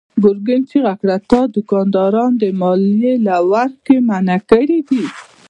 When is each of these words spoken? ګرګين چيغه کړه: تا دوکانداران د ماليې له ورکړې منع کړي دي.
ګرګين 0.23 0.61
چيغه 0.69 0.93
کړه: 1.01 1.15
تا 1.29 1.41
دوکانداران 1.53 2.31
د 2.41 2.43
ماليې 2.61 3.13
له 3.25 3.35
ورکړې 3.51 3.97
منع 4.07 4.37
کړي 4.49 4.79
دي. 4.89 5.03